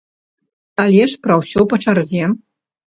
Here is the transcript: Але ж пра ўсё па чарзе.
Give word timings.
Але 0.85 1.03
ж 1.13 1.21
пра 1.29 1.39
ўсё 1.43 1.61
па 1.75 1.81
чарзе. 1.87 2.23